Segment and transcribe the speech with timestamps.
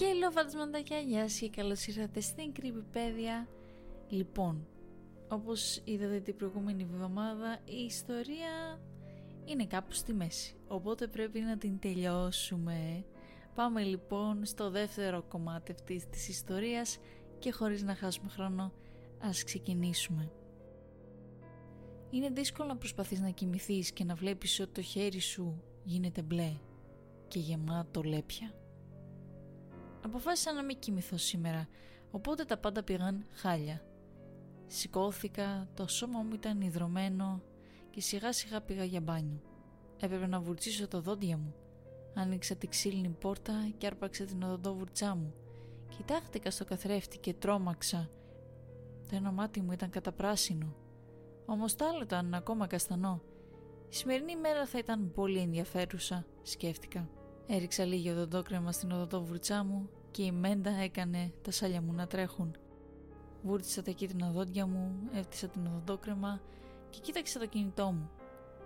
[0.00, 3.48] Hello φαντασματάκια, γεια σας και καλώς ήρθατε στην Κρυπηπέδια.
[4.08, 4.66] Λοιπόν,
[5.28, 8.80] όπως είδατε την προηγούμενη εβδομάδα, η ιστορία
[9.44, 13.04] είναι κάπου στη μέση, οπότε πρέπει να την τελειώσουμε.
[13.54, 16.98] Πάμε λοιπόν στο δεύτερο κομμάτι αυτής της ιστορίας
[17.38, 18.72] και χωρίς να χάσουμε χρόνο,
[19.20, 20.32] ας ξεκινήσουμε.
[22.10, 26.52] Είναι δύσκολο να προσπαθείς να κοιμηθείς και να βλέπεις ότι το χέρι σου γίνεται μπλε
[27.28, 28.57] και γεμάτο λέπια.
[30.08, 31.68] Αποφάσισα να μην κοιμηθώ σήμερα,
[32.10, 33.82] οπότε τα πάντα πήγαν χάλια.
[34.66, 37.42] Σηκώθηκα, το σώμα μου ήταν υδρωμένο
[37.90, 39.40] και σιγά σιγά πήγα για μπάνιο.
[40.00, 41.54] Έπρεπε να βουρτσίσω τα δόντια μου.
[42.14, 45.34] Άνοιξα τη ξύλινη πόρτα και άρπαξα την οδοντόβουρτσά μου.
[45.96, 48.10] Κοιτάχτηκα στο καθρέφτη και τρόμαξα.
[49.08, 50.74] Το ένα μάτι μου ήταν καταπράσινο.
[51.46, 53.22] Όμως το άλλο ήταν ακόμα καστανό.
[53.88, 57.08] Η σημερινή μέρα θα ήταν πολύ ενδιαφέρουσα, σκέφτηκα.
[57.46, 62.56] Έριξα λίγη οδοντόκρεμα στην οδοντόβουρτσά μου και η μέντα έκανε τα σάλια μου να τρέχουν.
[63.42, 66.40] Βούρτισα τα κίτρινα δόντια μου, έφτιασα την οδοντόκρεμα
[66.90, 68.10] και κοίταξα το κινητό μου.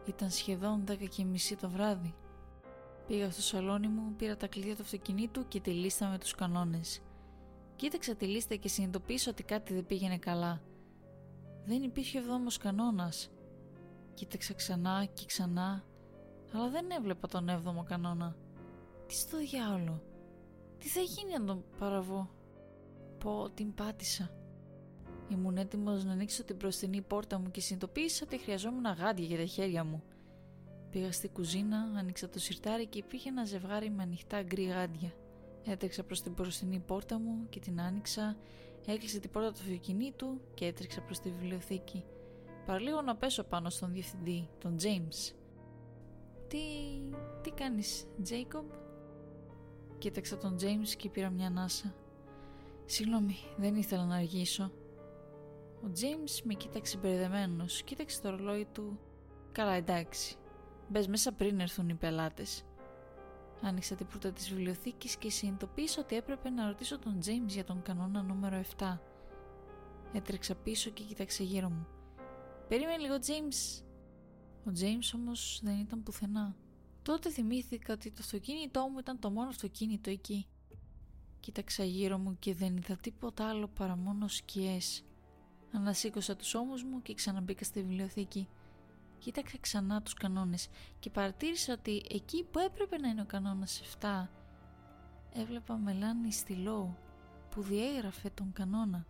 [0.07, 2.15] Ήταν σχεδόν 10 και μισή το βράδυ.
[3.07, 7.01] Πήγα στο σαλόνι μου, πήρα τα κλειδιά του αυτοκινήτου και τη λίστα με τους κανόνες.
[7.77, 10.63] Κοίταξα τη λίστα και συνειδητοποίησα ότι κάτι δεν πήγαινε καλά.
[11.65, 13.31] Δεν υπήρχε εβδόμος κανόνας.
[14.15, 15.85] Κοίταξα ξανά και ξανά,
[16.53, 18.37] αλλά δεν έβλεπα τον έβδομο κανόνα.
[19.07, 20.03] Τι στο διάολο;
[20.83, 22.31] Τι θα γίνει αν τον παραβώ;
[23.19, 24.31] Πω την πάτησα.
[25.29, 29.45] Ήμουν έτοιμος να ανοίξω την μπροστινή πόρτα μου και συνειδητοποίησα ότι χρειαζόμουν γάντια για τα
[29.45, 30.03] χέρια μου.
[30.91, 35.13] Πήγα στη κουζίνα, άνοιξα το σιρτάρι και υπήρχε ένα ζευγάρι με ανοιχτά γκρι γάντια.
[35.65, 38.37] Έτρεξα προς την μπροστινή πόρτα μου και την άνοιξα,
[38.87, 42.05] έκλεισε την πόρτα του αυτοκινήτου και έτρεξα προς τη βιβλιοθήκη.
[42.67, 45.35] Παραλίγο να πέσω πάνω στον διευθυντή, τον James.
[46.49, 46.59] Τι...
[47.43, 48.82] τι κάνεις, Jacob?
[50.03, 51.95] Κοίταξα τον James και πήρα μια ανάσα.
[52.85, 54.73] Συγγνώμη, δεν ήθελα να αργήσω.
[55.83, 58.99] Ο James με κοίταξε μπερδεμένος, κοίταξε το ρολόι του.
[59.53, 60.37] Καλά, εντάξει.
[60.89, 62.65] Μπες μέσα πριν έρθουν οι πελάτες.
[63.63, 67.83] Άνοιξα την πόρτα της βιβλιοθήκης και συνειδητοποίησα ότι έπρεπε να ρωτήσω τον James για τον
[67.83, 68.99] κανόνα νούμερο 7.
[70.13, 71.87] Έτρεξα πίσω και κοίταξε γύρω μου.
[72.69, 73.83] Περίμενε λίγο, James.
[74.67, 76.57] Ο James όμως δεν ήταν πουθενά.
[77.03, 80.47] Τότε θυμήθηκα ότι το αυτοκίνητό μου ήταν το μόνο αυτοκίνητο εκεί.
[81.41, 85.05] Κοίταξα γύρω μου και δεν είδα τίποτα άλλο παρά μόνο σκιές.
[85.73, 88.49] Ανασήκωσα τους ώμους μου και ξαναμπήκα στη βιβλιοθήκη.
[89.19, 90.69] Κοίταξα ξανά τους κανόνες
[90.99, 94.29] και παρατήρησα ότι εκεί που έπρεπε να είναι ο κανόνας 7
[95.35, 96.97] έβλεπα μελάνι στυλό
[97.51, 99.07] που διέγραφε τον κανόνα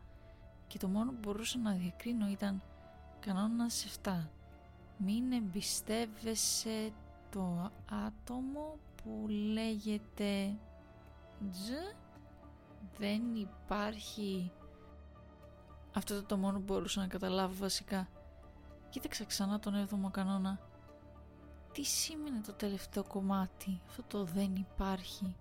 [0.67, 2.63] και το μόνο που μπορούσα να διακρίνω ήταν
[3.21, 4.29] κανόνας 7
[4.97, 6.93] μην εμπιστεύεσαι
[7.33, 7.71] το
[8.07, 10.59] άτομο που λέγεται
[11.51, 11.71] Τζ.
[12.99, 14.53] Δεν υπάρχει.
[15.95, 18.09] Αυτό το, το μόνο που μπορούσα να καταλάβω βασικά.
[18.89, 20.61] Κοίταξα ξανά τον 7ο κανόνα.
[21.73, 25.37] Τι σήμαινε το τελευταίο κομμάτι; Αυτό το δεν υπάρχει.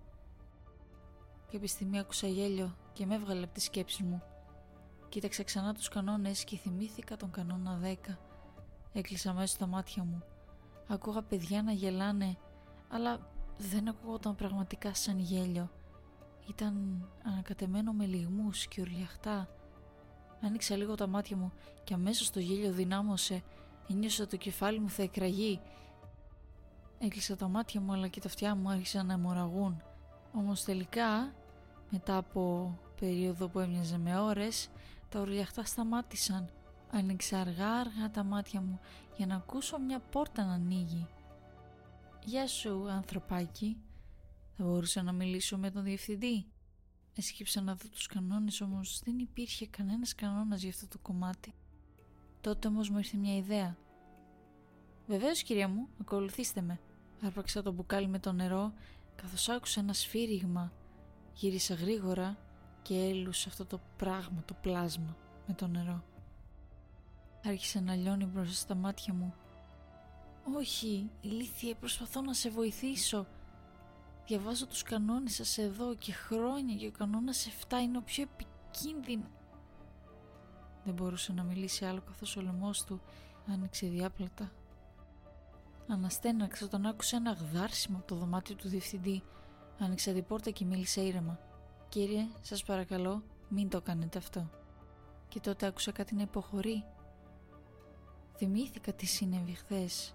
[1.48, 4.22] Και επί στιγμή άκουσα γέλιο και με έβγαλε από τις σκέψεις μου.
[5.08, 8.16] Κοίταξα ξανά τους κανόνες και θυμήθηκα τον κανόνα 10
[8.92, 10.22] έκλεισα μέσα στα μάτια μου
[10.88, 12.36] Ακούγα παιδιά να γελάνε,
[12.88, 13.20] αλλά
[13.58, 15.70] δεν ακούγονταν πραγματικά σαν γέλιο.
[16.48, 19.48] Ήταν ανακατεμένο με λιγμούς και ουρλιαχτά.
[20.42, 21.52] Άνοιξα λίγο τα μάτια μου
[21.84, 23.42] και αμέσως το γέλιο δυνάμωσε.
[23.90, 25.60] Ένιωσα το κεφάλι μου θα εκραγεί.
[26.98, 29.82] Έκλεισα τα μάτια μου αλλά και τα αυτιά μου άρχισαν να αιμορραγούν.
[30.34, 31.34] Όμως τελικά,
[31.90, 34.68] μετά από περίοδο που έμοιαζε με ώρες,
[35.08, 36.50] τα ουρλιαχτά σταμάτησαν
[36.94, 38.80] Άνοιξα αργά αργά τα μάτια μου
[39.16, 41.06] για να ακούσω μια πόρτα να ανοίγει.
[42.24, 43.76] «Γεια σου, ανθρωπάκι»,
[44.56, 46.46] θα μπορούσα να μιλήσω με τον διευθυντή.
[47.16, 51.54] Έσκυψα να δω τους κανόνες όμως δεν υπήρχε κανένας κανόνας για αυτό το κομμάτι.
[52.40, 53.76] Τότε όμως μου ήρθε μια ιδέα.
[55.06, 56.80] «Βεβαίως κυρία μου, ακολουθήστε με».
[57.22, 58.72] Άρπαξα το μπουκάλι με το νερό
[59.16, 60.72] καθώς άκουσα ένα σφύριγμα.
[61.32, 62.38] Γύρισα γρήγορα
[62.82, 65.16] και έλουσα αυτό το πράγμα, το πλάσμα
[65.46, 66.11] με το νερό.
[67.44, 69.34] Άρχισε να λιώνει μπροστά στα μάτια μου.
[70.56, 73.26] «Όχι, ηλίθιε, προσπαθώ να σε βοηθήσω.
[74.26, 79.30] Διαβάζω τους κανόνες σας εδώ και χρόνια και ο κανόνας 7 είναι ο πιο επικίνδυνο».
[80.84, 83.00] Δεν μπορούσε να μιλήσει άλλο καθώς ο λαιμός του
[83.46, 84.52] άνοιξε διάπλατα.
[85.88, 89.22] Αναστέναξα τον άκουσα ένα γδάρσιμο από το δωμάτιο του διευθυντή.
[89.78, 91.38] Άνοιξα την πόρτα και μίλησε ήρεμα.
[91.88, 94.50] «Κύριε, σας παρακαλώ, μην το κάνετε αυτό».
[95.28, 96.84] Και τότε άκουσα κάτι να υποχωρεί
[98.44, 100.14] Θυμήθηκα τι συνέβη χθες.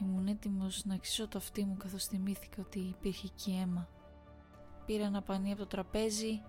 [0.00, 3.88] Ήμουν έτοιμος να αξίσω το αυτί μου καθώς θυμήθηκα ότι υπήρχε εκεί αίμα.
[4.86, 6.42] πήρε ένα πανί από το τραπέζι,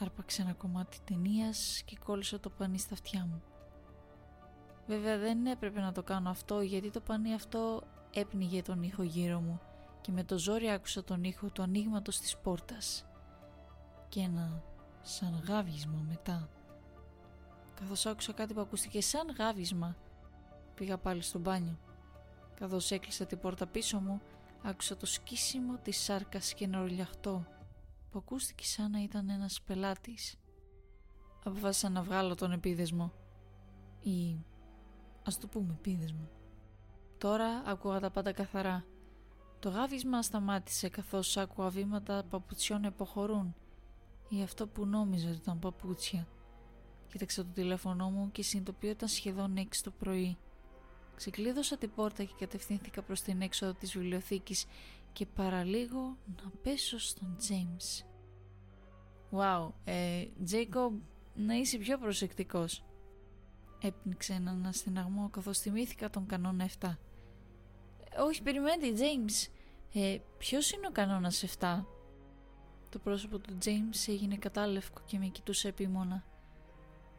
[0.00, 3.42] άρπαξε ένα κομμάτι ταινίας και κόλλησε το πανί στα αυτιά μου.
[4.86, 7.82] Βέβαια δεν έπρεπε να το κάνω αυτό γιατί το πανί αυτό
[8.14, 9.60] έπνιγε τον ήχο γύρω μου
[10.00, 13.06] και με το ζόρι άκουσα τον ήχο του ανοίγματος της πόρτας
[14.08, 14.62] και ένα
[15.02, 16.48] σαν γάβισμα μετά.
[17.74, 19.96] Καθώς άκουσα κάτι που ακούστηκε σαν γάβισμα
[20.74, 21.78] πήγα πάλι στο μπάνιο.
[22.54, 24.20] Καθώς έκλεισα την πόρτα πίσω μου
[24.62, 27.46] άκουσα το σκίσιμο της σάρκας και ένα ορλιαχτό
[28.10, 30.36] που ακούστηκε σαν να ήταν ένας πελάτης.
[31.44, 33.12] Αποφάσισα να βγάλω τον επίδεσμο
[34.00, 34.44] ή
[35.24, 36.28] ας το πούμε επίδεσμο.
[37.18, 38.84] Τώρα άκουγα τα πάντα καθαρά.
[39.58, 43.54] Το γάβισμα σταμάτησε καθώς άκουγα βήματα παπουτσιών να υποχωρούν
[44.28, 46.26] ή αυτό που νόμιζα ότι ήταν παπούτσια.
[47.12, 50.36] Κοίταξα το τηλέφωνό μου και συνειδητοποιώ ήταν σχεδόν 6 το πρωί.
[51.16, 54.66] Ξεκλείδωσα την πόρτα και κατευθύνθηκα προς την έξοδο της βιβλιοθήκης
[55.12, 58.04] και παραλίγο να πέσω στον James.
[59.30, 60.92] «Wow, ε, Jacob,
[61.34, 62.84] να είσαι πιο προσεκτικός».
[63.80, 66.98] Έπνιξε έναν αστυναγμό καθώς θυμήθηκα τον κανόνα 7.
[68.18, 69.48] «Όχι, περιμένετε, James.
[69.94, 71.84] Ε, ποιος είναι ο κανόνας 7»
[72.94, 76.24] Το πρόσωπο του James έγινε κατάλευκο και με κοιτούσε επίμονα.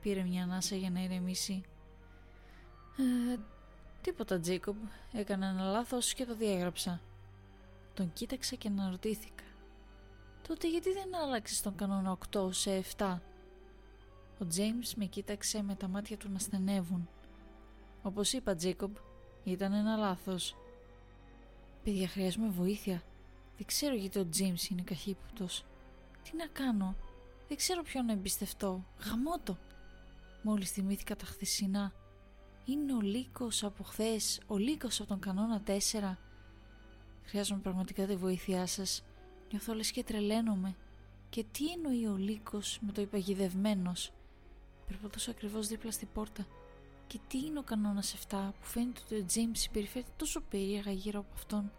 [0.06, 1.63] Πήρε μια ανάσα για να ηρεμήσει.
[2.98, 3.38] Ε,
[4.02, 4.75] τίποτα, Τζίκομπ.
[5.13, 7.02] Έκανα ένα λάθος και το διέγραψα.
[7.94, 9.44] Τον κοίταξα και αναρωτήθηκα.
[10.48, 13.19] Τότε γιατί δεν άλλαξες τον κανόνα 8 σε 7.
[14.40, 17.10] Ο James με κοίταξε με τα μάτια του να στενεύουν.
[18.02, 18.96] Όπως είπα, Τζίκομπ,
[19.44, 20.56] ήταν ένα λάθος.
[21.84, 23.04] Παιδιά, χρειάζομαι βοήθεια.
[23.57, 25.66] Δεν ξέρω γιατί ο James είναι καχύποπτος.
[26.24, 26.96] Τι να κάνω;
[27.48, 28.86] Δεν ξέρω ποιον να εμπιστευτώ.
[29.06, 29.57] Γαμώτο.
[30.47, 31.94] Μόλις θυμήθηκα τα χθεσινά.
[32.65, 36.18] Είναι ο Λύκος από χθες, ο Λύκος από τον κανόνα 4.
[37.24, 39.03] Χρειάζομαι πραγματικά τη βοήθειά σας.
[39.51, 40.75] Νιώθω λες και τρελαίνομαι.
[41.30, 44.12] Και τι εννοεί ο Λύκος με το υπαγιδευμένος;
[44.88, 46.47] Περπατούσα ακριβώς δίπλα στην πόρτα.
[47.07, 51.19] Και τι είναι ο κανόνας 7 που φαίνεται ότι ο James συμπεριφέρεται τόσο περίεργα γύρω
[51.19, 51.71] από αυτόν;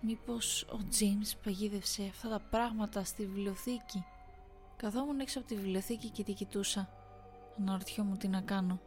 [0.00, 4.04] Μήπως ο James παγίδευσε αυτά τα πράγματα στη βιβλιοθήκη;
[4.76, 6.90] Καθόμουν έξω από τη βιβλιοθήκη και τη κοιτούσα.
[7.60, 8.80] Αναρωτιόμουν τι να κάνω.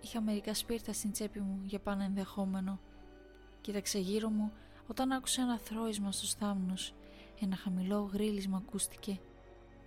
[0.00, 2.80] Είχα μερικά σπίρτα στην τσέπη μου για πάνω ενδεχόμενο.
[3.60, 4.52] Κοίταξε γύρω μου
[4.86, 6.92] όταν άκουσα ένα θρόισμα στους θάμνους.
[7.40, 9.20] Ένα χαμηλό γρίλισμα ακούστηκε.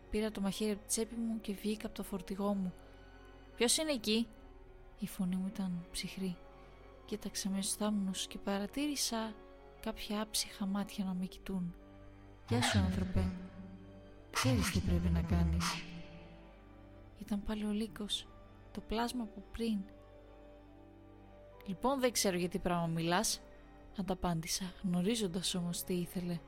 [0.10, 2.74] Πήρα το μαχαίρι από τη τσέπη μου και βγήκα από το φορτηγό μου.
[3.56, 4.28] Ποιος είναι εκεί;
[5.00, 6.38] Η φωνή μου ήταν ψυχρή.
[7.06, 9.34] Κοίταξα μέσα στους θάμνους και παρατήρησα
[9.82, 11.76] κάποια άψυχα μάτια να με κοιτούν.
[12.50, 13.32] Γεια σου άνθρωπε.
[14.32, 15.93] Ξέρεις τι πρέπει να κάνεις.
[17.26, 18.28] Ήταν πάλι ο Λύκος,
[18.72, 19.78] το πλάσμα από πριν.
[21.66, 23.42] Λοιπόν δεν ξέρω γιατί πράγμα μιλάς,
[24.00, 26.40] ανταπάντησα, γνωρίζοντας όμως τι ήθελε.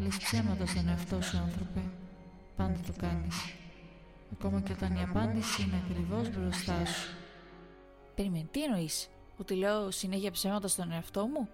[0.00, 1.82] Λες ψέματα στον εαυτό σου άνθρωπε,
[2.56, 3.36] πάντα το κάνεις.
[4.32, 7.16] Ακόμα και όταν η απάντηση είναι ακριβώς μπροστά σου.
[8.14, 11.48] Περιμένει, τι εννοείς, ότι λέω συνέχεια ψέματα στον εαυτό μου,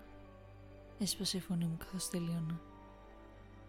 [0.99, 2.61] έσπασε η φωνή μου καθώς τελείωνα.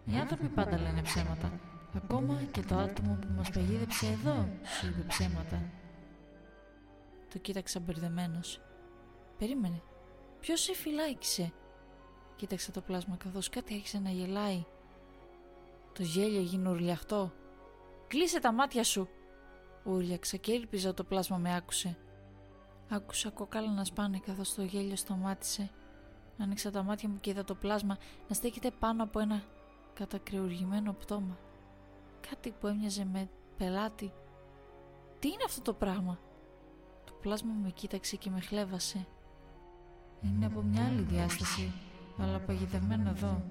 [0.04, 1.60] Οι άνθρωποι πάντα λένε ψέματα.
[1.96, 5.62] Ακόμα και το άτομο που μας παγίδεψε εδώ σου είπε ψέματα.
[7.32, 8.60] Το κοίταξα μπερδεμένος.
[9.38, 9.82] Περίμενε.
[10.40, 11.52] Ποιος σε φυλάκισε;
[12.36, 14.64] Κοίταξα το πλάσμα καθώς κάτι άρχισε να γελάει.
[15.92, 17.32] Το γέλιο έγινε ουρλιαχτό.
[18.06, 19.08] Κλείσε τα μάτια σου.
[19.84, 21.96] Ούρλιαξα και έλπιζα το πλάσμα με άκουσε.
[22.88, 25.70] Άκουσα κοκάλα να σπάνε καθώς το γέλιο σταμάτησε
[26.38, 29.42] Άνοιξα τα μάτια μου και είδα το πλάσμα να στέκεται πάνω από ένα
[29.94, 31.38] κατακρεουργημένο πτώμα.
[32.30, 34.12] Κάτι που έμοιαζε με πελάτη.
[35.18, 36.18] Τι είναι αυτό το πράγμα;
[37.04, 39.06] Το πλάσμα με κοίταξε και με χλέβασε.
[40.22, 41.72] Είναι από μια άλλη διάσταση,
[42.18, 43.42] αλλά παγιδευμένο εδώ.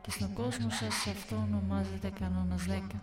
[0.00, 3.00] Και στον κόσμο σας αυτό ονομάζεται κανόνας 10.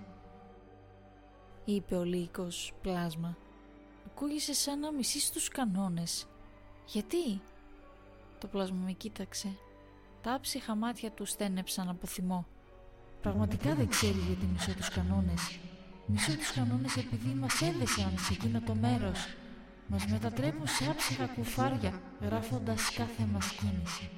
[1.66, 3.38] Είπε ο λύκος πλάσμα.
[4.06, 6.28] Ακούγεσαι σαν να μισείς τους κανόνες.
[6.86, 7.42] Γιατί;
[8.40, 9.58] Το πλάσμα με κοίταξε.
[10.22, 12.46] Τα άψυχα μάτια του στένεψαν από θυμό.
[13.22, 15.60] Πραγματικά δεν ξέρει γιατί μισώ τους κανόνες.
[16.06, 19.28] Μισώ τους κανόνες επειδή μας έδεσαν σε εκείνο το μέρος.
[19.88, 24.10] Μας μετατρέπουν σε άψυχα κουφάρια, γράφοντας κάθε μας κίνηση.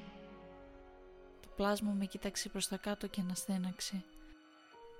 [1.40, 4.04] Το πλάσμα με κοίταξε προς τα κάτω και αναστέναξε.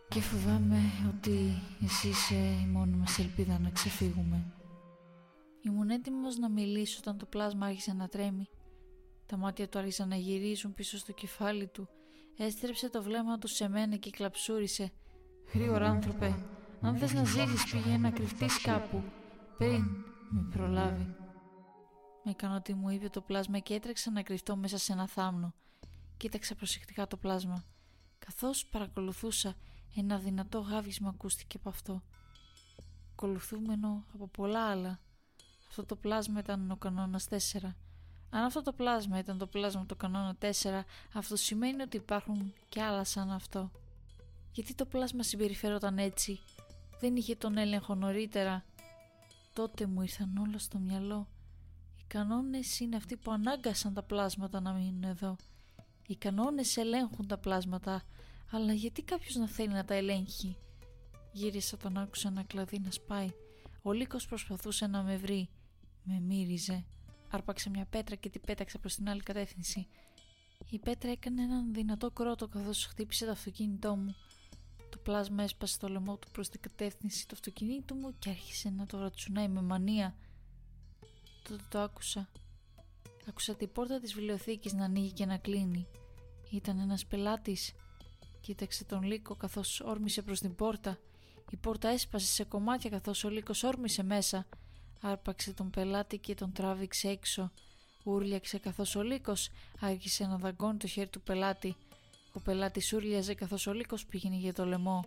[0.09, 4.45] Και φοβάμαι ότι εσύ είσαι η μόνη μας ελπίδα να ξεφύγουμε.
[5.63, 8.49] Ήμουν έτοιμος να μιλήσω όταν το πλάσμα άρχισε να τρέμει.
[9.27, 11.89] Τα μάτια του άρχισαν να γυρίζουν πίσω στο κεφάλι του.
[12.37, 14.93] Έστρεψε το βλέμμα του σε μένα και κλαψούρισε.
[15.53, 16.35] Γρήγορα άνθρωπε,
[16.81, 19.03] αν θες να ζήσεις πήγαινε να κρυφτείς κάπου,
[19.59, 19.85] πριν
[20.31, 21.17] με προλάβει.
[22.25, 25.55] Με έκανε ό,τι μου είπε το πλάσμα και έτρεξα να κρυφτώ μέσα σε ένα θάμνο.
[26.17, 27.65] Κοίταξα προσεκτικά το πλάσμα.
[28.19, 29.55] Καθώς παρακολουθούσα
[29.97, 32.03] ένα δυνατό γάβισμα ακούστηκε από αυτό.
[33.13, 35.01] Ακολουθούμενο από πολλά άλλα.
[35.69, 37.75] Αυτό το πλάσμα ήταν ο κανόνας 4.
[38.35, 40.47] Αν αυτό το πλάσμα ήταν το πλάσμα του κανόνα 4,
[41.13, 43.71] αυτό σημαίνει ότι υπάρχουν και άλλα σαν αυτό.
[44.53, 46.41] Γιατί το πλάσμα συμπεριφέρονταν έτσι,
[47.01, 48.65] δεν είχε τον έλεγχο νωρίτερα.
[49.53, 51.29] Τότε μου ήρθαν όλα στο μυαλό.
[51.99, 55.37] Οι κανόνες είναι αυτοί που ανάγκασαν τα πλάσματα να μείνουν εδώ.
[56.07, 58.03] Οι κανόνες ελέγχουν τα πλάσματα,
[58.51, 60.57] αλλά γιατί κάποιος να θέλει να τα ελέγχει;
[61.33, 63.29] Γύρισα τον άκουσα ένα κλαδί να σπάει.
[63.83, 65.49] Ο λύκος προσπαθούσε να με βρει.
[66.03, 66.85] Με μύριζε.
[67.35, 69.87] Άρπαξε μια πέτρα και την πέταξε προς την άλλη κατεύθυνση.
[70.71, 74.15] Η πέτρα έκανε έναν δυνατό κρότο καθώς χτύπησε το αυτοκίνητό μου.
[74.91, 78.87] Το πλάσμα έσπασε το λαιμό του προς την κατεύθυνση του αυτοκινήτου μου και άρχισε να
[78.87, 80.15] το ρατσουνάει με μανία.
[81.49, 82.29] Τότε το άκουσα.
[83.29, 85.87] Άκουσα την πόρτα της βιβλιοθήκης να ανοίγει και να κλείνει.
[86.51, 87.73] Ήταν ένας πελάτης.
[88.41, 90.99] Κοίταξε τον Λύκο καθώς όρμησε προς την πόρτα.
[91.51, 94.47] Η πόρτα έσπασε σε κομμάτια καθώς ο Λύκος όρμησε μέσα.
[95.07, 97.51] Άρπαξε τον πελάτη και τον τράβηξε έξω.
[98.05, 101.77] Ούρλιαξε καθώς ο Λύκος άρχισε να δαγκώνει το χέρι του πελάτη.
[102.33, 105.05] Ο πελάτης ούρλιαζε καθώς ο Λύκος πήγαινε για το λαιμό.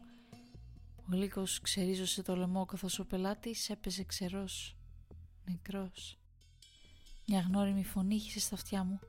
[1.12, 4.75] Ο Λύκος ξερίζωσε το λαιμό καθώς ο πελάτης έπαιζε ξερός,
[5.46, 6.18] νεκρός.
[7.27, 9.00] Μια γνώριμη φωνή είχε στα αυτιά μου.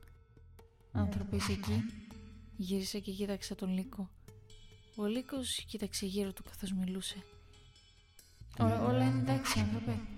[0.92, 1.84] «Άνθρωποι είσαι εκεί»
[2.56, 4.10] Γύρισε και κοίταξε τον Λύκο.
[4.96, 7.24] Ο Λύκος κοίταξε γύρω του καθώς μιλούσε.
[8.60, 10.17] όλα είναι εντάξει άνθρωπε.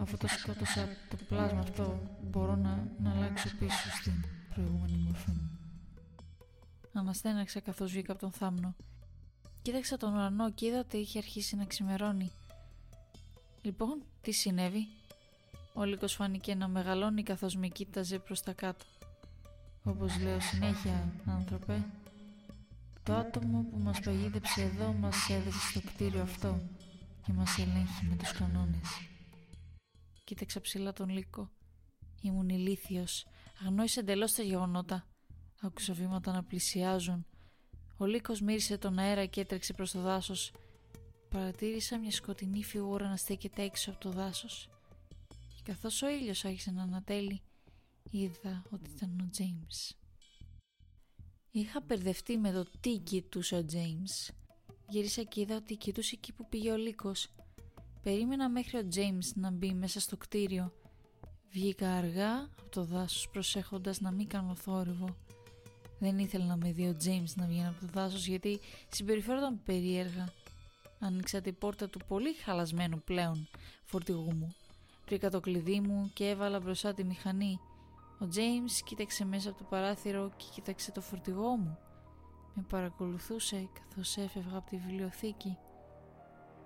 [0.00, 4.24] Αφού το σκότωσα το πλάσμα αυτό μπορώ να, να αλλάξω πίσω στην
[4.54, 5.50] προηγούμενη μορφή μου.
[6.92, 8.74] Αναστέναξα καθώς βγήκα από τον θάμνο.
[9.62, 12.30] Κοίταξα τον ουρανό και είδα ότι είχε αρχίσει να ξημερώνει.
[13.62, 14.86] Λοιπόν, τι συνέβη;
[15.74, 18.84] Ο Λύκος φάνηκε να μεγαλώνει καθώς με κοίταζε προς τα κάτω.
[19.84, 21.84] Όπως λέω συνέχεια, άνθρωπε,
[23.02, 26.60] το άτομο που μας παγίδεψε εδώ μας έδεσε στο κτίριο αυτό
[27.26, 28.88] και μας ελέγχει με τους κανόνες.
[30.28, 31.50] Κοίταξα ψηλά τον Λύκο.
[32.22, 33.26] Ήμουν ηλίθιος.
[33.62, 35.06] Αγνώρισε εντελώς τα γεγονότα.
[35.60, 37.26] Άκουσα βήματα να πλησιάζουν.
[37.96, 40.52] Ο Λύκος μύρισε τον αέρα και έτρεξε προς το δάσος.
[41.28, 44.68] Παρατήρησα μια σκοτεινή φιγούρα να στέκεται έξω από το δάσος.
[45.28, 47.42] Και καθώς ο ήλιος άρχισε να ανατέλει,
[48.10, 49.94] είδα ότι ήταν ο Τζέιμς.
[51.50, 54.30] Είχα μπερδευτεί με το τι κοιτούσε ο Τζέιμς.
[54.88, 57.28] Γύρισα και είδα ότι κοιτούσε εκεί που πήγε ο Λύκος.
[58.02, 60.72] Περίμενα μέχρι ο Τζέιμς να μπει μέσα στο κτίριο.
[61.50, 65.16] Βγήκα αργά από το δάσος προσέχοντας να μην κάνω θόρυβο.
[65.98, 70.28] Δεν ήθελα να με δει ο Τζέιμς να βγαίνει από το δάσος γιατί συμπεριφέρονταν περίεργα.
[70.98, 73.48] Άνοιξα την πόρτα του πολύ χαλασμένου πλέον
[73.84, 74.54] φορτηγού μου.
[75.06, 77.60] Βρήκα το κλειδί μου και έβαλα μπροστά τη μηχανή.
[78.18, 81.78] Ο Τζέιμς κοίταξε μέσα από το παράθυρο και κοίταξε το φορτηγό μου.
[82.54, 85.56] Με παρακολουθούσε καθώς έφευγα από τη βιβλιοθήκη.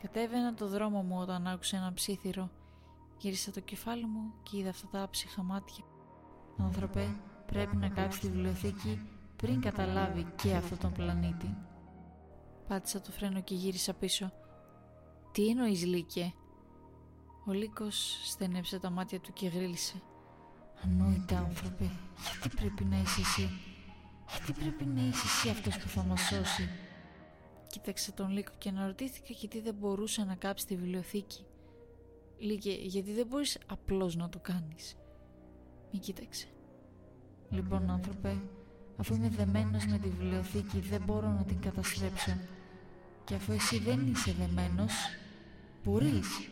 [0.03, 2.51] Κατέβαινα το δρόμο μου όταν άκουσα ένα ψήθυρο.
[3.19, 5.85] Γύρισα το κεφάλι μου και είδα αυτά τα άψυχα μάτια.
[6.59, 7.09] Άνθρωπε,
[7.47, 9.07] πρέπει να κάψει τη βιβλιοθήκη
[9.37, 11.57] πριν καταλάβει και αυτόν τον πλανήτη.
[12.69, 14.33] Πάτησα το φρένο και γύρισα πίσω.
[15.33, 16.35] Τι εννοείς Λίκε;
[17.47, 20.03] Ο Λύκος στενέψε τα μάτια του και γρίλησε.
[20.85, 21.91] Ανόητα άνθρωπε,
[22.31, 23.51] γιατί πρέπει να είσαι εσύ;
[24.29, 26.69] Γιατί πρέπει να είσαι εσύ αυτός που θα μας σώσει;
[27.73, 31.45] Κοίταξε τον Λύκο και αναρωτήθηκα γιατί δεν μπορούσε να κάψει τη βιβλιοθήκη.
[32.39, 34.97] Λύκε, γιατί δεν μπορείς απλώς να το κάνεις.
[35.93, 36.47] Μη κοίταξε.
[37.51, 38.43] Λοιπόν άνθρωπε,
[38.97, 42.37] αφού είμαι δεμένος με τη βιβλιοθήκη δεν μπορώ να την καταστρέψω.
[43.25, 44.93] Και αφού εσύ δεν είσαι δεμένος,
[45.85, 46.49] μπορείς.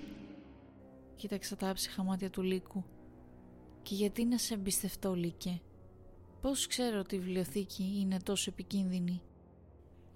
[1.16, 2.84] Κοίταξα τα άψυχα μάτια του Λύκου.
[3.82, 5.60] Και γιατί να σε εμπιστευτώ, Λύκε;
[6.40, 9.22] Πώς ξέρω ότι η βιβλιοθήκη είναι τόσο επικίνδυνη;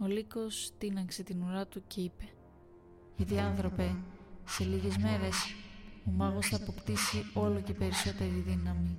[0.04, 2.24] Ο Λύκος τίναξε την ουρά του και είπε
[3.16, 3.96] «Γιατί άνθρωπε,
[4.44, 5.36] σε λίγες μέρες
[6.06, 8.96] ο μάγος θα αποκτήσει όλο και περισσότερη δύναμη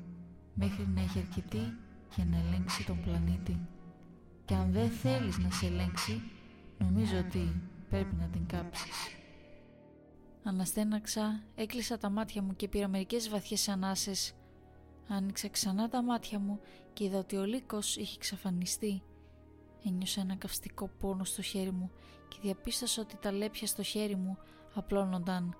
[0.53, 1.77] μέχρι να έχει αρκετή
[2.15, 3.67] για να ελέγξει τον πλανήτη.
[4.45, 6.21] Και αν δεν θέλεις να σε ελέγξει,
[6.77, 9.15] νομίζω ότι πρέπει να την κάψεις».
[10.43, 14.33] Αναστέναξα, έκλεισα τα μάτια μου και πήρα μερικές βαθιές ανάσες.
[15.07, 16.59] Άνοιξα ξανά τα μάτια μου
[16.93, 19.01] και είδα ότι ο λύκος είχε εξαφανιστεί.
[19.87, 21.91] Ένιωσα ένα καυστικό πόνο στο χέρι μου
[22.27, 24.37] και διαπίστωσα ότι τα λέπια στο χέρι μου
[24.73, 25.55] απλώνονταν.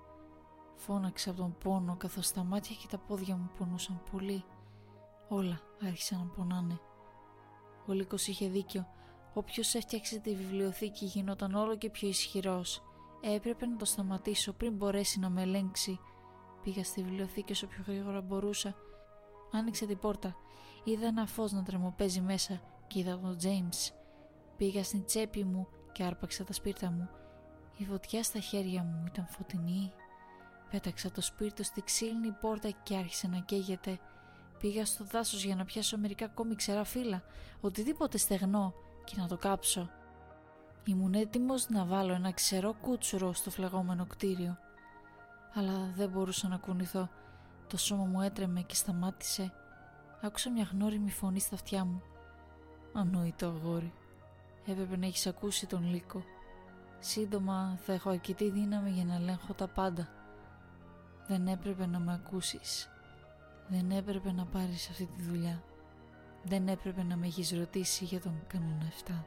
[0.74, 4.44] Φώναξα από τον πόνο καθώς τα μάτια και τα πόδια μου πονούσαν πολύ.
[5.28, 6.80] Όλα άρχισαν να πονάνε.
[7.86, 8.86] Ο Λύκος είχε δίκιο.
[9.34, 12.82] Όποιος έφτιαξε τη βιβλιοθήκη γινόταν όλο και πιο ισχυρός.
[13.20, 16.00] Έπρεπε να το σταματήσω πριν μπορέσει να με ελέγξει.
[16.62, 18.74] Πήγα στη βιβλιοθήκη όσο πιο γρήγορα μπορούσα.
[19.52, 20.36] Άνοιξε την πόρτα.
[20.84, 23.92] Είδα ένα φως να τρεμοπαίζει μέσα και είδα τον Τζέιμς
[24.56, 27.08] Πήγα στην τσέπη μου και άρπαξα τα σπίρτα μου.
[27.76, 29.92] Η φωτιά στα χέρια μου ήταν φωτεινή.
[30.70, 33.98] Πέταξα το σπίρτο στη ξύλινη πόρτα και άρχισε να καίγεται.
[34.60, 37.22] Πήγα στο δάσος για να πιάσω μερικά ακόμη ξερά φύλλα,
[37.60, 39.90] οτιδήποτε στεγνό και να το κάψω.
[40.84, 44.58] Ήμουν έτοιμος να βάλω ένα ξερό κούτσουρο στο φλεγόμενο κτίριο.
[45.54, 47.08] Αλλά δεν μπορούσα να κουνηθώ.
[47.66, 49.52] Το σώμα μου έτρεμε και σταμάτησε.
[50.22, 52.02] Άκουσα μια γνώριμη φωνή στα αυτιά μου.
[52.92, 53.92] Ανόητο αγόρι.
[54.66, 56.24] Έπρεπε να έχεις ακούσει τον λύκο.
[56.98, 60.08] Σύντομα θα έχω αρκετή δύναμη για να ελέγχω τα πάντα.
[61.26, 62.90] Δεν έπρεπε να με ακούσεις.
[63.68, 65.62] Δεν έπρεπε να πάρεις αυτή τη δουλειά.
[66.42, 69.24] Δεν έπρεπε να με έχεις ρωτήσει για τον κανόνα 7.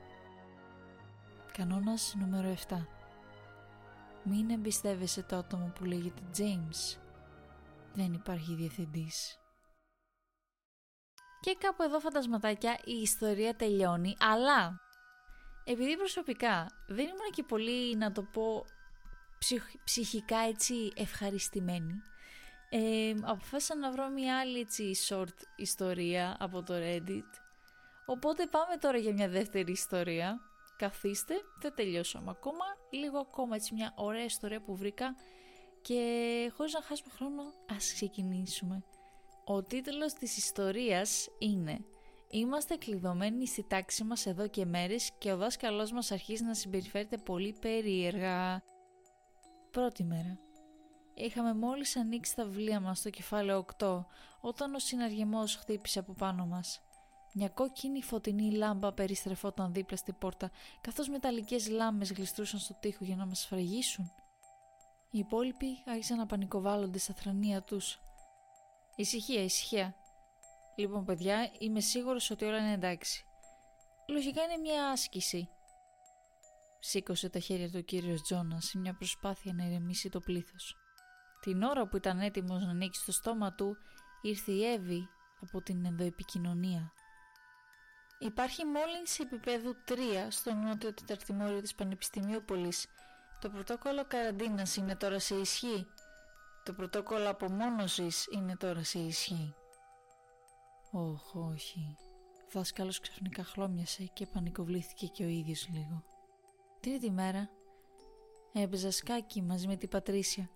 [1.52, 2.88] Κανόνας νούμερο 7.
[4.24, 7.00] Μην εμπιστεύεσαι το άτομο που λέγεται James.
[7.94, 9.40] Δεν υπάρχει διευθυντής.
[11.40, 14.82] Και κάπου εδώ φαντασματάκια η ιστορία τελειώνει, αλλά
[15.72, 18.66] επειδή προσωπικά δεν ήμουν και πολύ να το πω
[19.84, 22.02] ψυχικά έτσι ευχαριστημένη
[22.70, 27.30] ε, αποφάσισα να βρω μια άλλη έτσι short ιστορία από το Reddit.
[28.06, 30.40] Οπότε πάμε τώρα για μια δεύτερη ιστορία.
[30.78, 32.66] Καθίστε, δεν τελειώσαμε ακόμα.
[32.90, 35.16] Λίγο ακόμα έτσι μια ωραία ιστορία που βρήκα
[35.82, 38.84] και χωρίς να χάσουμε χρόνο ας ξεκινήσουμε.
[39.46, 41.86] Ο τίτλος της ιστορίας είναι
[42.32, 47.18] Είμαστε κλειδωμένοι στη τάξη μας εδώ και μέρες και ο δάσκαλός μας αρχίζει να συμπεριφέρεται
[47.18, 48.64] πολύ περίεργα.
[49.72, 50.40] Πρώτη μέρα.
[51.14, 54.06] Είχαμε μόλις ανοίξει τα βιβλία μας στο κεφάλαιο 8
[54.42, 56.82] όταν ο συναργεμός χτύπησε από πάνω μας.
[57.34, 63.16] Μια κόκκινη φωτεινή λάμπα περιστρεφόταν δίπλα στην πόρτα καθώς μεταλλικές λάμπες γλιστρούσαν στο τοίχο για
[63.16, 64.12] να μας φραγίσουν.
[65.12, 68.00] Οι υπόλοιποι άρχισαν να πανικοβάλλονται στα θρανία τους.
[68.96, 69.96] Ησυχία, ησυχία.
[70.80, 73.26] Λοιπόν, παιδιά, είμαι σίγουρος ότι όλα είναι εντάξει.
[74.08, 75.50] Λογικά είναι μια άσκηση.
[76.80, 80.76] Σήκωσε τα χέρια του ο κύριος Τζόνας σε μια προσπάθεια να ηρεμήσει το πλήθος.
[81.42, 83.78] Την ώρα που ήταν έτοιμος να ανοίξει το στόμα του,
[84.22, 85.08] ήρθε η Εύη
[85.42, 86.92] από την ενδοεπικοινωνία.
[88.20, 92.88] Υπάρχει μόλυνση επίπεδου 3 στο νότιο τεταρτημόριο της Πανεπιστημίου Πολής.
[93.42, 95.88] Το πρωτόκολλο καραντίνας είναι τώρα σε ισχύ.
[96.64, 99.54] Το πρωτόκολλο απομόνωσης είναι τώρα σε ισχύ.
[100.92, 101.98] Όχι, όχι.
[102.46, 106.04] Ο δάσκαλος ξαφνικά χλώμιασε και πανικοβλήθηκε και ο ίδιος λίγο.
[106.80, 107.50] Τρίτη μέρα
[108.54, 110.50] έπαιζα σκάκι μαζί με την Πατρίσια.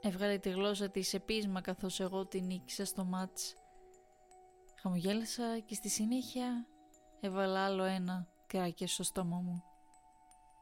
[0.00, 3.54] Έβγαλε τη γλώσσα της σε πείσμα καθώς εγώ την νίκησα στο μάτς.
[4.80, 6.66] Χαμογέλασα και στη συνέχεια
[7.20, 9.62] έβαλα άλλο ένα κράκερ στο στόμα μου.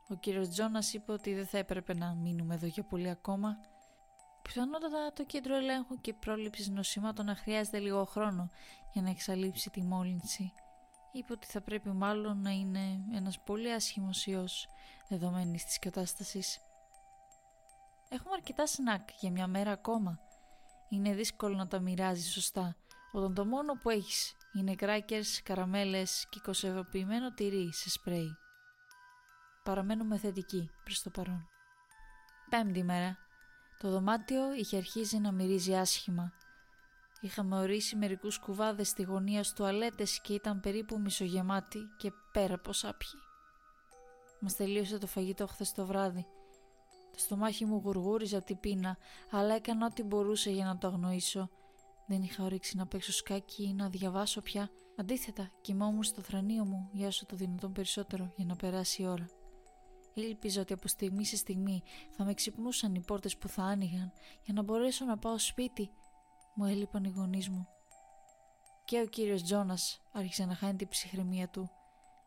[0.08, 3.56] Ο κύριος Τζόνας είπε ότι δεν θα έπρεπε να μείνουμε εδώ για πολύ ακόμα
[4.42, 8.50] Πιθανότατα το κέντρο ελέγχου και πρόληψης νοσημάτων να χρειάζεται λίγο χρόνο
[8.92, 10.52] για να εξαλείψει τη μόλυνση.
[11.12, 14.68] Είπε ότι θα πρέπει μάλλον να είναι ένας πολύ άσχημος ιός
[15.08, 16.60] δεδομένης της κατάστασης.
[18.08, 20.18] Έχουμε αρκετά σνακ για μια μέρα ακόμα.
[20.88, 22.76] Είναι δύσκολο να τα μοιράζει σωστά
[23.12, 28.36] όταν το μόνο που έχεις είναι κράκερς, καραμέλες και κοσευοποιημένο τυρί σε σπρέι.
[29.64, 31.48] Παραμένουμε θετικοί προς το παρόν.
[32.48, 33.18] Πέμπτη μέρα
[33.80, 36.32] το δωμάτιο είχε αρχίσει να μυρίζει άσχημα.
[37.20, 42.72] Είχαμε ορίσει μερικούς κουβάδες στη γωνία στους τουαλέτες και ήταν περίπου μισογεμάτι και πέρα από
[42.72, 43.18] σάπιοι.
[44.40, 46.26] Μας τελείωσε το φαγητό χθες το βράδυ.
[47.12, 48.96] Το στομάχι μου γουργούριζε την πείνα,
[49.30, 51.50] αλλά έκανα ό,τι μπορούσε για να το αγνοήσω.
[52.06, 54.70] Δεν είχα όρεξη να παίξω σκάκι ή να διαβάσω πια.
[54.96, 59.39] Αντίθετα, κοιμόμουν στο θρανίο μου για όσο το δυνατόν περισσότερο για να περάσει η ώρα.
[60.14, 64.54] Ήλπιζα ότι από στιγμή σε στιγμή θα με ξυπνούσαν οι πόρτες που θα άνοιγαν για
[64.54, 65.90] να μπορέσω να πάω σπίτι.
[66.54, 67.68] Μου έλειπαν οι γονείς μου.
[68.84, 71.70] Και ο κύριος Τζόνας άρχισε να χάνει την ψυχραιμία του.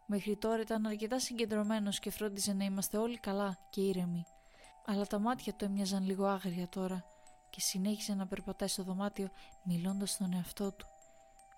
[0.05, 4.23] Μέχρι τώρα ήταν αρκετά συγκεντρωμένος και φρόντιζε να είμαστε όλοι καλά και ήρεμοι.
[4.85, 7.05] Αλλά τα μάτια του έμοιαζαν λίγο άγρια τώρα
[7.49, 9.29] και συνέχισε να περπατάει στο δωμάτιο
[9.63, 10.87] μιλώντας στον εαυτό του.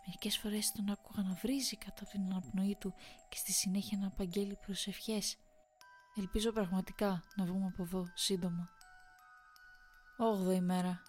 [0.06, 2.94] Μερικές φορές τον άκουγα να βρίζει κατά από την αναπνοή του
[3.30, 5.38] και στη συνέχεια να απαγγέλει προσευχές.
[6.18, 8.70] Ελπίζω πραγματικά να βγούμε από εδώ σύντομα.
[10.18, 11.02] Όγδοη μέρα.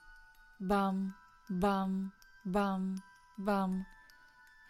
[0.59, 1.13] Μπαμ,
[1.49, 2.09] μπαμ,
[2.45, 2.95] μπαμ,
[3.37, 3.83] μπαμ.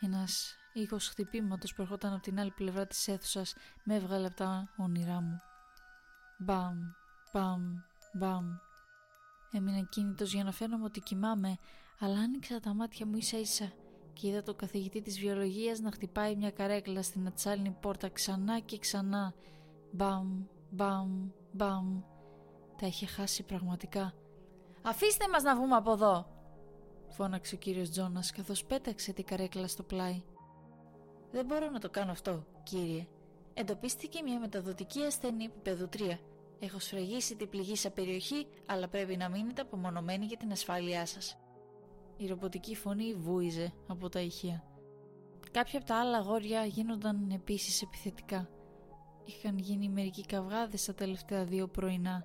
[0.01, 4.69] Ένας ήχος χτυπήματος που ερχόταν από την άλλη πλευρά της αίθουσας με έβγαλε από τα
[4.77, 5.41] όνειρά μου.
[6.39, 6.79] Μπαμ,
[7.33, 7.63] μπαμ,
[8.13, 8.57] μπαμ.
[9.53, 11.59] Έμεινα κίνητος για να φαίνομαι ότι κοιμάμαι,
[11.99, 13.73] αλλά άνοιξα τα μάτια μου ίσα ίσα
[14.13, 18.79] και είδα τον καθηγητή της βιολογίας να χτυπάει μια καρέκλα στην ατσάλινη πόρτα ξανά και
[18.79, 19.35] ξανά
[19.91, 22.03] Μπαμ, μπαμ, μπαμ.
[22.77, 24.15] Τα είχε χάσει πραγματικά.
[24.83, 26.27] «Αφήστε μας να βγούμε από εδώ!»
[27.09, 30.23] Φώναξε ο κύριος Τζόνας καθώς πέταξε την καρέκλα στο πλάι.
[31.31, 33.07] «Δεν μπορώ να το κάνω αυτό, κύριε.
[33.55, 36.19] Εντοπίστηκε μια μεταδοτική ασθένεια επίπεδο 3.
[36.59, 41.39] Έχω σφραγίσει την πληγήσα περιοχή, αλλά πρέπει να μείνετε απομονωμένοι για την ασφάλειά σας.
[42.17, 44.65] Η ρομποτική φωνή βούιζε από τα ηχεία.
[45.51, 48.49] Κάποια από τα άλλα αγόρια γίνονταν επίσης επιθετικά.
[49.27, 52.25] Είχαν γίνει μερικοί καυγάδες τα τελευταία δύο πρωινά.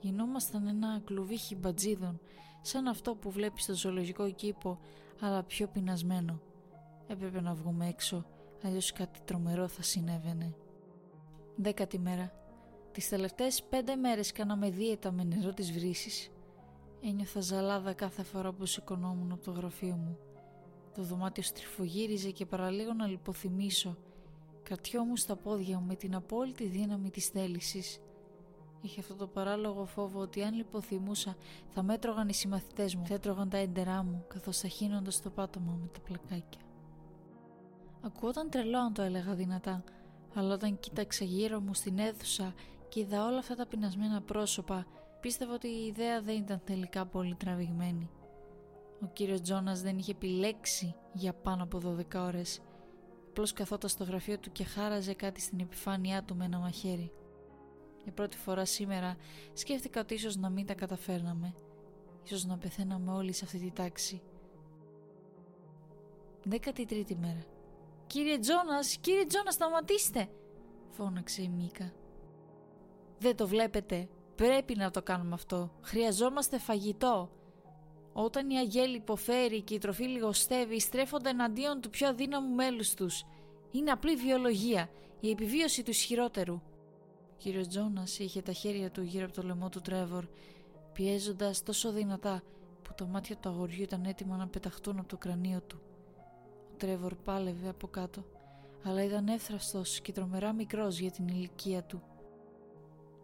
[0.00, 2.20] Γινόμασταν ένα κλουβί χιμπατζίδων,
[2.60, 4.78] σαν αυτό που βλέπεις στο ζωολογικό κήπο,
[5.20, 6.40] αλλά πιο πεινασμένο.
[7.06, 8.24] Έπρεπε να βγούμε έξω,
[8.62, 10.54] αλλιώς κάτι τρομερό θα συνέβαινε.
[11.56, 12.32] Δέκατη μέρα.
[12.92, 16.30] Τις τελευταίες πέντε μέρες κάναμε δίαιτα με νερό της βρύσης.
[17.00, 20.18] Ένιωθα ζαλάδα κάθε φορά που σηκωνόμουν από το γραφείο μου.
[20.94, 23.96] Το δωμάτιο στριφογύριζε και παραλίγο να λιποθυμήσω.
[24.68, 28.00] Κρατιόμουν στα πόδια μου με την απόλυτη δύναμη της θέλησης.
[28.80, 31.36] Είχε αυτό το παράλογο φόβο ότι αν λιποθυμούσα
[31.68, 35.78] θα μέτρωγαν οι συμμαθητές μου, θα έτρωγαν τα έντερά μου καθώς θα χύνονταν στο πάτωμα
[35.80, 36.60] με τα πλακάκια.
[38.00, 39.84] Ακούγονταν τρελό αν το έλεγα δυνατά,
[40.34, 42.54] αλλά όταν κοίταξα γύρω μου στην αίθουσα
[42.88, 44.86] και είδα όλα αυτά τα πεινασμένα πρόσωπα,
[45.20, 48.10] πίστευα ότι η ιδέα δεν ήταν τελικά πολύ τραβηγμένη.
[49.02, 52.60] Ο κύριος Τζόνας δεν είχε επιλέξει για πάνω από 12 ώρες.
[53.38, 57.12] Απλώς καθόταν στο γραφείο του και χάραζε κάτι στην επιφάνειά του με ένα μαχαίρι.
[58.02, 59.16] Για πρώτη φορά σήμερα
[59.52, 61.54] σκέφτηκα ότι ίσως να μην τα καταφέρναμε.
[62.24, 64.22] Ίσως να πεθαίναμε όλοι σε αυτή τη τάξη.
[66.50, 67.44] 13η μέρα.
[68.06, 70.28] «Κύριε Τζόνας, κύριε Τζόνας, σταματήστε!»
[70.90, 71.92] φώναξε η Μίκα.
[73.18, 74.08] «Δεν το βλέπετε.
[74.34, 75.70] Πρέπει να το κάνουμε αυτό.
[75.82, 77.30] Χρειαζόμαστε φαγητό.
[78.20, 83.24] Όταν η αγέλη υποφέρει και η τροφή λιγοστεύει, στρέφονται εναντίον του πιο αδύναμου μέλους τους.
[83.70, 86.54] Είναι απλή βιολογία, η επιβίωση του ισχυρότερου.
[86.54, 90.24] Ο κύριος Τζόνας είχε τα χέρια του γύρω από το λαιμό του Τρέβορ,
[90.92, 92.42] πιέζοντας τόσο δυνατά
[92.82, 95.80] που τα μάτια του αγοριού ήταν έτοιμα να πεταχτούν από το κρανίο του.
[96.72, 98.24] Ο Τρέβορ πάλευε από κάτω,
[98.84, 102.02] αλλά ήταν εύθραυστος και τρομερά μικρός για την ηλικία του.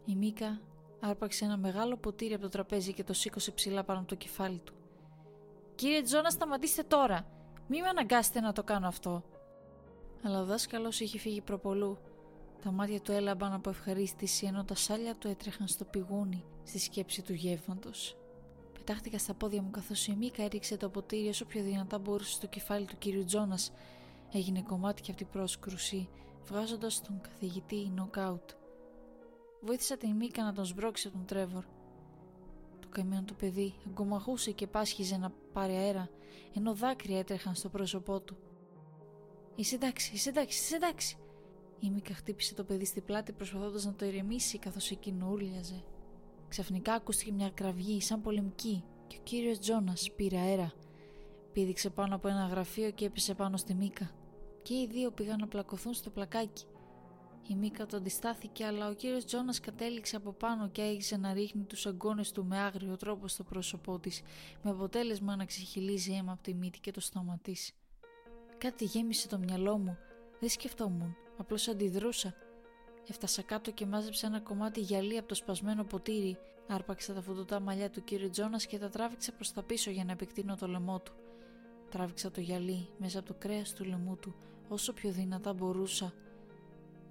[0.07, 0.61] Η Μίκα
[1.01, 4.59] άρπαξε ένα μεγάλο ποτήρι από το τραπέζι και το σήκωσε ψηλά πάνω από το κεφάλι
[4.59, 4.75] του.
[5.75, 7.27] Κύριε Τζόνα, σταματήστε τώρα.
[7.69, 9.23] Μη με αναγκάσετε να το κάνω αυτό.
[10.23, 11.99] Αλλά ο δάσκαλος είχε φύγει προπολού.
[12.63, 17.23] Τα μάτια του έλαμπαν από ευχαρίστηση ενώ τα σάλια του έτρεχαν στο πηγούνι στη σκέψη
[17.23, 18.17] του γεύματος.
[18.73, 22.47] Πετάχτηκα στα πόδια μου καθώς η Μίκα έριξε το ποτήρι όσο πιο δυνατά μπορούσε στο
[22.47, 23.73] κεφάλι του κύριου Τζόνας.
[24.33, 26.09] Έγινε κομμάτι και από την πρόσκρουση,
[26.45, 28.51] βγάζοντας τον καθηγητή νοκάουτ.
[29.61, 31.65] Βοήθησα την Μίκα να τον σμπρώξει από τον Τρέβορ
[32.95, 36.09] καημένο το παιδί αγκομαχούσε και πάσχιζε να πάρει αέρα,
[36.55, 38.37] ενώ δάκρυα έτρεχαν στο πρόσωπό του.
[39.55, 41.17] Είσαι εντάξει, είσαι εντάξει, είσαι εντάξει.
[41.81, 45.85] Η Μίκα χτύπησε το παιδί στη πλάτη προσπαθώντας να το ηρεμήσει καθώς εκείνο ούρλιαζε.
[46.49, 50.73] Ξαφνικά ακούστηκε μια κραυγή σαν πολεμική και ο κύριος Τζόνας πήρε αέρα.
[51.53, 54.11] Πήδηξε πάνω από ένα γραφείο και έπεσε πάνω στη Μίκα.
[54.63, 56.65] Και οι δύο πήγαν να πλακωθούν στο πλακάκι.
[57.49, 61.63] Η Μίκα το αντιστάθηκε, αλλά ο κύριος Τζόνας κατέληξε από πάνω και άρχισε να ρίχνει
[61.63, 64.23] τους αγκώνε του με άγριο τρόπο στο πρόσωπό της,
[64.63, 67.73] με αποτέλεσμα να ξεχυλίζει αίμα από τη μύτη και το στόμα της.
[68.59, 69.97] Κάτι γέμισε το μυαλό μου.
[70.41, 72.35] Δεν σκεφτόμουν, απλώς αντιδρούσα.
[73.09, 76.37] Έφτασα κάτω και μάζεψα ένα κομμάτι γυαλί από το σπασμένο ποτήρι.
[76.69, 80.13] Άρπαξα τα φωτοτά μαλλιά του κύριου Τζόνας και τα τράβηξα προς τα πίσω για να
[80.13, 81.13] επεκτείνω το λαιμό του.
[81.91, 84.35] Τράβηξα το γυαλί μέσα από το κρέας του λαιμού του
[84.69, 86.13] όσο πιο δυνατά μπορούσα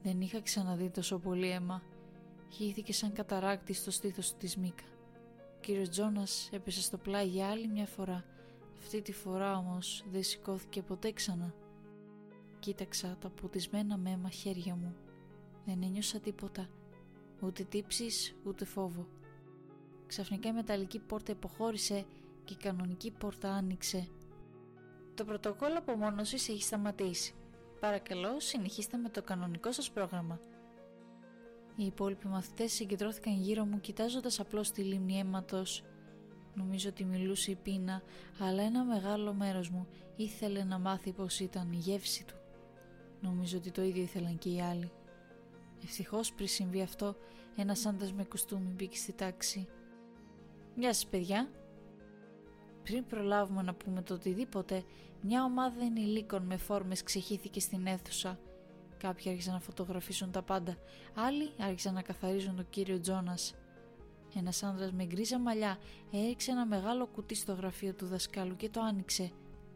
[0.03, 1.83] δεν είχα ξαναδεί τόσο πολύ αίμα.
[2.49, 4.83] Χύθηκε σαν καταράκτη στο στήθος της Μίκα.
[5.39, 8.25] Ο κύριος Τζόνας έπεσε στο πλάι για άλλη μια φορά.
[8.77, 11.53] Αυτή τη φορά όμως δεν σηκώθηκε ποτέ ξανά.
[12.59, 14.95] Κοίταξα τα πουτισμένα με αίμα χέρια μου.
[15.65, 16.69] Δεν ένιωσα τίποτα.
[17.41, 19.07] Ούτε τύψεις, ούτε φόβο.
[20.07, 22.05] Ξαφνικά η μεταλλική πόρτα υποχώρησε
[22.43, 24.07] και η κανονική πόρτα άνοιξε.
[25.13, 27.33] Το πρωτοκόλλο απομόνωσης έχει σταματήσει.
[27.83, 30.39] Παρακαλώ, συνεχίστε με το κανονικό σας πρόγραμμα.
[31.75, 35.83] Οι υπόλοιποι μαθητές συγκεντρώθηκαν γύρω μου κοιτάζοντας απλώς τη λίμνη αίματος.
[36.55, 38.01] Νομίζω ότι μιλούσε η πείνα,
[38.39, 42.35] αλλά ένα μεγάλο μέρος μου ήθελε να μάθει πως ήταν η γεύση του.
[43.21, 44.91] Νομίζω ότι το ίδιο ήθελαν και οι άλλοι.
[45.83, 47.15] Ευτυχώς πριν συμβεί αυτό,
[47.55, 49.67] ένας άντρα με κουστούμι μπήκε στη τάξη.
[50.75, 51.49] Γεια σας, παιδιά,
[52.83, 54.83] πριν προλάβουμε να πούμε το οτιδήποτε,
[55.21, 58.39] μια ομάδα ενηλίκων με φόρμες ξεχύθηκε στην αίθουσα.
[58.97, 60.77] Κάποιοι άρχισαν να φωτογραφίσουν τα πάντα,
[61.15, 63.55] άλλοι άρχισαν να καθαρίζουν τον κύριο Τζόνας.
[64.35, 65.77] Ένας άντρα με γκρίζα μαλλιά
[66.11, 69.31] έριξε ένα μεγάλο κουτί στο γραφείο του δασκάλου και το άνοιξε.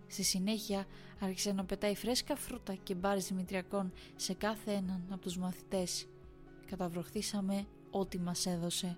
[0.07, 0.85] Στη συνέχεια
[1.19, 6.07] άρχισε να πετάει φρέσκα φρούτα και μπάρες δημητριακών σε κάθε έναν από τους μαθητές.
[6.65, 8.97] Καταβροχθήσαμε ό,τι μας έδωσε.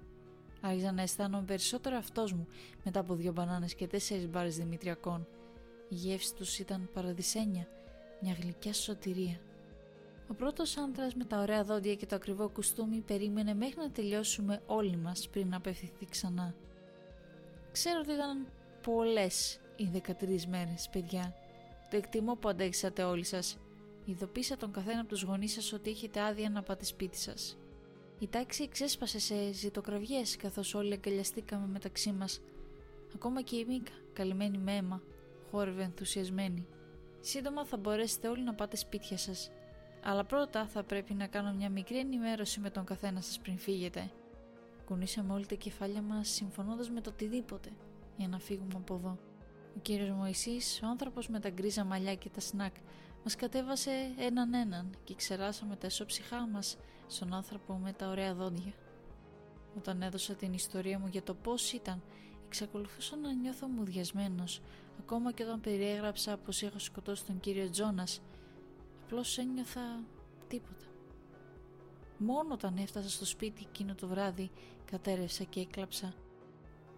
[0.62, 2.48] Άρχιζα να αισθάνομαι περισσότερο αυτός μου
[2.84, 5.28] μετά από δύο μπανάνες και τέσσερις μπάρες Δημητριακών.
[5.90, 7.68] Η γεύση τους ήταν παραδεισένια,
[8.22, 9.40] μια γλυκιά σωτηρία.
[10.30, 14.62] Ο πρώτος άντρας με τα ωραία δόντια και το ακριβό κουστούμι περίμενε μέχρι να τελειώσουμε
[14.66, 16.56] όλοι μας πριν να απευθυνθεί ξανά.
[17.72, 18.48] Ξέρω ότι ήταν
[18.82, 21.36] πολλές οι 13 μέρες, παιδιά.
[21.90, 23.58] Το εκτιμώ που αντέξατε όλοι σας.
[24.06, 27.58] Ειδοποίησα τον καθένα από τους γονείς σας ότι έχετε άδεια να πάτε σπίτι σας.
[28.20, 32.42] Η τάξη εξέσπασε σε ζητοκραυγές καθώς όλοι αγκαλιαστήκαμε μεταξύ μας.
[33.16, 35.02] Ακόμα και η Μίκα, καλυμμένη με αίμα,
[35.52, 36.68] χόρευε ενθουσιασμένη.
[37.20, 39.52] Σύντομα θα μπορέσετε όλοι να πάτε σπίτια σας.
[40.04, 44.12] Αλλά πρώτα θα πρέπει να κάνω μια μικρή ενημέρωση με τον καθένα σας πριν φύγετε.
[44.86, 47.70] Κουνήσαμε όλοι τα κεφάλια μας συμφωνώντας με το οτιδήποτε
[48.18, 49.18] για να φύγουμε από εδώ.
[49.76, 52.76] Ο κύριος Μωυσής, ο άνθρωπος με τα γκρίζα μαλλιά και τα σνακ,
[53.24, 56.78] μας κατέβασε έναν έναν και ξεράσαμε τα εσώψυχά μας
[57.10, 58.74] στον άνθρωπο με τα ωραία δόντια.
[59.78, 62.02] Όταν έδωσα την ιστορία μου για το πώς ήταν,
[62.46, 64.62] εξακολουθούσα να νιώθω μουδιασμένος,
[65.00, 68.22] ακόμα και όταν περιέγραψα πως είχα σκοτώσει τον κύριο Τζόνας,
[69.04, 70.04] απλώς ένιωθα
[70.48, 70.86] τίποτα.
[72.18, 74.52] Μόνο όταν έφτασα στο σπίτι εκείνο το βράδυ,
[74.86, 76.14] κατέρευσα και έκλαψα.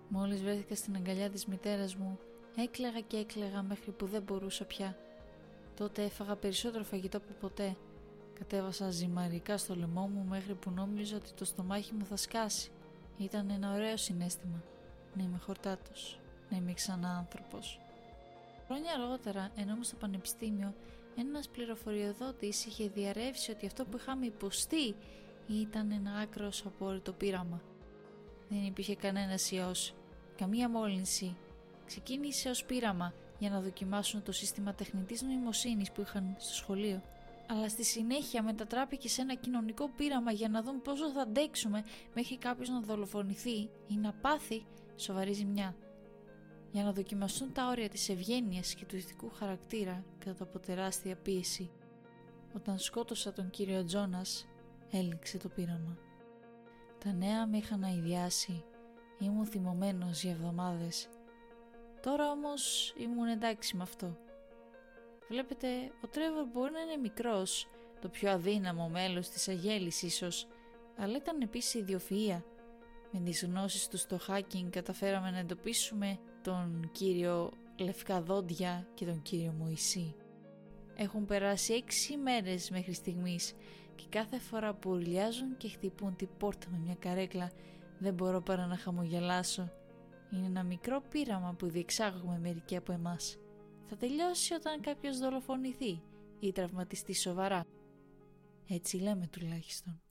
[0.09, 2.19] Μόλις βρέθηκα στην αγκαλιά της μητέρας μου,
[2.55, 4.97] έκλαιγα και έκλαιγα μέχρι που δεν μπορούσα πια.
[5.75, 7.75] Τότε έφαγα περισσότερο φαγητό από ποτέ.
[8.41, 12.71] Κατέβασα ζυμαρικά στο λαιμό μου μέχρι που νόμιζα ότι το στομάχι μου θα σκάσει.
[13.17, 14.63] Ήταν ένα ωραίο συνέστημα.
[15.15, 17.79] Να είμαι χορτάτος, να είμαι ξανά άνθρωπος.
[18.65, 20.73] Χρόνια αργότερα, ενώ ήμουν στο πανεπιστήμιο,
[21.17, 24.95] ένας πληροφοριοδότης είχε διαρρεύσει ότι αυτό που είχαμε υποστεί
[25.47, 27.61] ήταν ένα άκρο απόρριτο πείραμα.
[28.49, 29.93] Δεν υπήρχε κανένα ιός,
[30.37, 31.35] καμία μόλυνση.
[31.85, 37.01] Ξεκίνησε ως πείραμα για να δοκιμάσουν το σύστημα τεχνητής νοημοσύνης που είχαν στο σχολείο.
[37.51, 41.83] Αλλά στη συνέχεια μετατράπηκε σε ένα κοινωνικό πείραμα για να δουν πόσο θα αντέξουμε
[42.13, 45.75] μέχρι κάποιος να δολοφονηθεί ή να πάθει σοβαρή ζημιά.
[46.71, 51.71] Για να δοκιμαστούν τα όρια της ευγένειας και του ηθικού χαρακτήρα κατά από τεράστια πίεση.
[52.55, 54.47] Όταν σκότωσα τον κύριο Τζόνας,
[54.91, 55.97] έληξε το πείραμα.
[57.03, 58.63] Τα νέα με είχαν αειδιάσει,
[59.19, 61.09] ήμουν θυμωμένος για εβδομάδες
[62.01, 64.17] Τώρα όμως ήμουν εντάξει με αυτό.
[65.31, 65.67] Βλέπετε,
[66.03, 67.67] ο Τρέβορ μπορεί να είναι μικρός,
[68.01, 70.47] το πιο αδύναμο μέλος της αγέλης ίσως,
[70.97, 72.41] αλλά ήταν επίσης ιδιοφυΐα.
[73.11, 79.21] Με τις γνώσεις του στο hacking καταφέραμε να εντοπίσουμε τον κύριο Λευκά Δόντια και τον
[79.21, 80.15] κύριο Μωυσή.
[80.95, 83.53] Έχουν περάσει έξι μέρες μέχρι στιγμής
[83.95, 87.51] και κάθε φορά που ουρλιάζουν και χτυπούν την πόρτα με μια καρέκλα
[87.99, 89.71] δεν μπορώ παρά να χαμογελάσω
[90.31, 93.37] είναι ένα μικρό πείραμα που διεξάγουμε μερικοί από εμάς.
[93.93, 96.01] Θα τελειώσει όταν κάποιος δολοφονηθεί
[96.39, 97.65] ή τραυματιστεί σοβαρά.
[98.67, 100.01] Έτσι λέμε τουλάχιστον.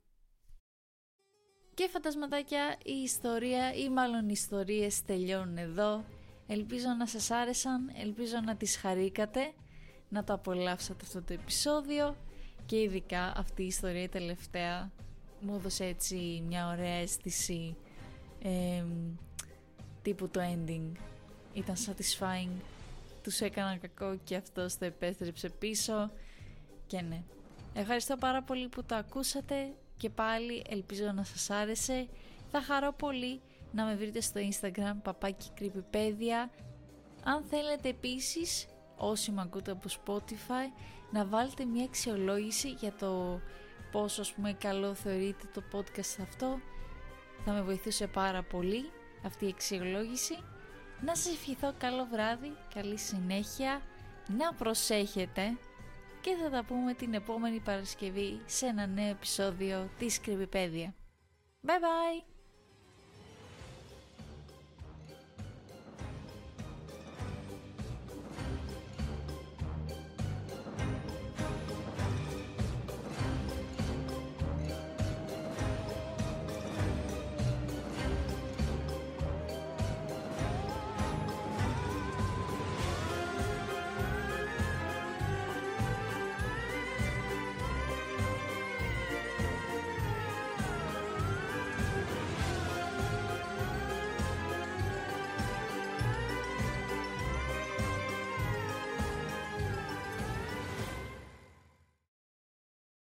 [1.73, 6.05] Και φαντασματάκια, η ιστορία ή μάλλον οι ιστορίες τελειώνουν εδώ.
[6.47, 9.53] Ελπίζω να σας άρεσαν, ελπίζω να τις χαρήκατε,
[10.09, 12.15] να το απολαύσατε αυτό το επεισόδιο
[12.65, 14.91] και ειδικά αυτή η ιστορία η τελευταία
[15.39, 17.75] μου έδωσε έτσι μια ωραία αίσθηση
[20.01, 20.91] τύπου το ending
[21.53, 22.51] ήταν satisfying
[23.21, 26.11] τους έκαναν κακό και αυτός το επέστρεψε πίσω.
[26.87, 27.23] Και ναι.
[27.73, 32.07] Ευχαριστώ πάρα πολύ που το ακούσατε και πάλι ελπίζω να σας άρεσε.
[32.51, 36.49] Θα χαρώ πολύ να με βρείτε στο instagram παπάκι creepypedia
[37.23, 40.73] αν θέλετε επίσης όσοι με ακούτε από spotify
[41.11, 43.41] να βάλετε μια αξιολόγηση για το
[43.91, 46.59] πόσο ας πούμε καλό θεωρείτε το podcast αυτό.
[47.45, 48.89] Θα με βοηθούσε πάρα πολύ
[49.25, 50.37] αυτή η αξιολόγηση.
[51.05, 53.81] Να σας ευχηθώ καλό βράδυ, καλή συνέχεια,
[54.27, 55.57] να προσέχετε
[56.21, 60.93] και θα τα πούμε την επόμενη Παρασκευή σε ένα νέο επεισόδιο της Κρυβιπέδια.
[61.65, 62.30] Bye bye!